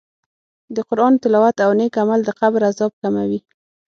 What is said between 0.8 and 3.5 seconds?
قرآن تلاوت او نېک عمل د قبر عذاب کموي.